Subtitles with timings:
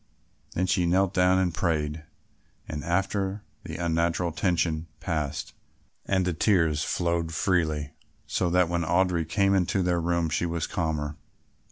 [0.65, 2.05] She then knelt down and prayed,
[2.67, 5.53] and after that the unnatural tension passed
[6.07, 7.91] and the tears flowed freely,
[8.25, 11.17] so that when Audry came up to their room she was calmer.